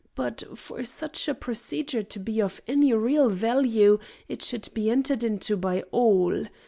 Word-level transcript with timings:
But 0.15 0.43
for 0.57 0.83
such 0.83 1.27
a 1.27 1.35
procedure 1.35 2.01
to 2.01 2.19
be 2.19 2.41
of 2.41 2.59
any 2.67 2.91
real 2.91 3.29
value 3.29 3.99
it 4.27 4.41
should 4.41 4.67
be 4.73 4.89
entered 4.89 5.23
into 5.23 5.55
by 5.55 5.83
all. 5.91 6.47